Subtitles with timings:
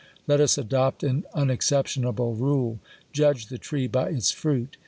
[0.25, 4.77] Let us adopt an unexceptionable rule;*' Judge the tree by its fruit."